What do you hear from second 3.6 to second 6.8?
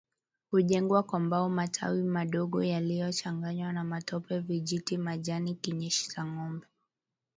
na matope vijiti majani kinyesi cha ngombe